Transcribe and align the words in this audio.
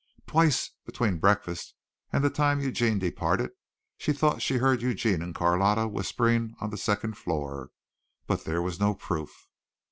Twice, 0.25 0.71
between 0.83 1.19
breakfast 1.19 1.75
and 2.11 2.23
the 2.23 2.31
time 2.31 2.59
Eugene 2.59 2.97
departed, 2.97 3.51
she 3.99 4.13
thought 4.13 4.41
she 4.41 4.55
heard 4.57 4.81
Eugene 4.81 5.21
and 5.21 5.35
Carlotta 5.35 5.87
whispering 5.87 6.55
on 6.59 6.71
the 6.71 6.77
second 6.79 7.17
floor, 7.19 7.69
but 8.25 8.43
there 8.43 8.63
was 8.63 8.79
no 8.79 8.95
proof. 8.95 9.47